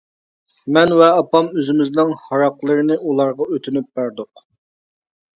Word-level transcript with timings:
مەن 0.75 0.93
ۋە 0.99 1.09
ئاپام 1.17 1.49
ئۆزىمىزنىڭ 1.63 2.13
ھاراقلىرىنى 2.21 2.97
ئۇلارغا 3.09 3.47
ئۆتۈنۈپ 3.57 3.99
بەردۇق. 4.01 4.43